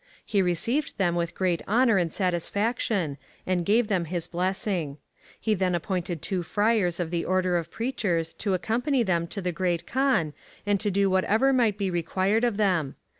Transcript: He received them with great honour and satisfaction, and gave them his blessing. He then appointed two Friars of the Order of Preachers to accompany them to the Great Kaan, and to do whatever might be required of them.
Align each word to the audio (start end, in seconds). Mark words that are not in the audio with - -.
He 0.25 0.41
received 0.41 0.97
them 0.97 1.13
with 1.13 1.35
great 1.35 1.61
honour 1.67 1.99
and 1.99 2.11
satisfaction, 2.11 3.19
and 3.45 3.63
gave 3.63 3.87
them 3.87 4.05
his 4.05 4.25
blessing. 4.25 4.97
He 5.39 5.53
then 5.53 5.75
appointed 5.75 6.23
two 6.23 6.41
Friars 6.41 6.99
of 6.99 7.11
the 7.11 7.23
Order 7.23 7.55
of 7.55 7.69
Preachers 7.69 8.33
to 8.33 8.55
accompany 8.55 9.03
them 9.03 9.27
to 9.27 9.43
the 9.43 9.51
Great 9.51 9.85
Kaan, 9.85 10.33
and 10.65 10.79
to 10.79 10.89
do 10.89 11.07
whatever 11.07 11.53
might 11.53 11.77
be 11.77 11.91
required 11.91 12.43
of 12.43 12.57
them. 12.57 12.95